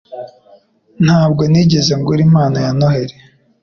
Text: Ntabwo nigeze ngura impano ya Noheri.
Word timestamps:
Ntabwo 1.05 1.41
nigeze 1.51 1.91
ngura 1.99 2.21
impano 2.27 2.57
ya 2.65 2.71
Noheri. 2.77 3.15